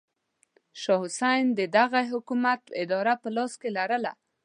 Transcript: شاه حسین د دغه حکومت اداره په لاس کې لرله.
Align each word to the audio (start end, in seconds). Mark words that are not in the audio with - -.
شاه 0.81 0.99
حسین 1.03 1.45
د 1.59 1.61
دغه 1.77 2.01
حکومت 2.11 2.61
اداره 2.83 3.13
په 3.21 3.27
لاس 3.35 3.53
کې 3.61 3.69
لرله. 3.77 4.11